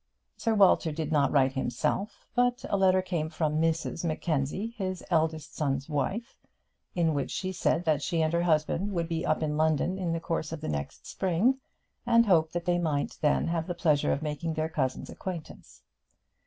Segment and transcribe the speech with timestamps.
[0.35, 5.55] Sir Walter did not write himself, but a letter came from Mrs Mackenzie, his eldest
[5.55, 6.39] son's wife,
[6.95, 10.11] in which she said that she and her husband would be up in London in
[10.11, 11.59] the course of the next spring,
[12.03, 15.83] and hoped that they might then have the pleasure of making their cousin's acquaintance.